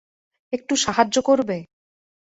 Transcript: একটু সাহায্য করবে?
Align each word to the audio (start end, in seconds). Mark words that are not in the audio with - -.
একটু 0.53 0.73
সাহায্য 0.75 1.15
করবে? 1.21 1.57